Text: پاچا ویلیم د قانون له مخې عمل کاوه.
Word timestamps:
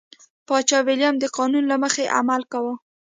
پاچا 0.47 0.79
ویلیم 0.87 1.15
د 1.19 1.25
قانون 1.37 1.63
له 1.71 1.75
مخې 1.83 2.11
عمل 2.19 2.41
کاوه. 2.51 2.73